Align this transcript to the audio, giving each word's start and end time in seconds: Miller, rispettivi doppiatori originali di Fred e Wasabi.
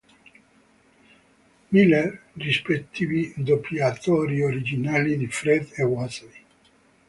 Miller, 1.71 2.23
rispettivi 2.35 3.35
doppiatori 3.37 4.41
originali 4.41 5.15
di 5.15 5.27
Fred 5.27 5.73
e 5.75 5.83
Wasabi. 5.83 6.43